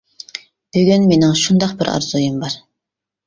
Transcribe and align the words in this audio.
بۈگۈن 0.77 1.03
مېنىڭ 1.11 1.35
شۇنداق 1.41 1.75
بىر 1.81 1.91
ئارزۇيۇم 1.91 2.39
بار. 2.45 2.57